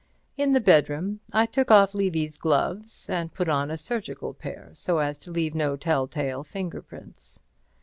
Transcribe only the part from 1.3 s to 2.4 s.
I took off Levy's